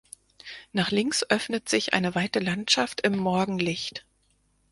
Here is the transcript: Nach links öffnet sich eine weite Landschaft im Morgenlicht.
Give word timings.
Nach 0.71 0.89
links 0.89 1.23
öffnet 1.29 1.69
sich 1.69 1.93
eine 1.93 2.15
weite 2.15 2.39
Landschaft 2.39 3.01
im 3.01 3.15
Morgenlicht. 3.15 4.03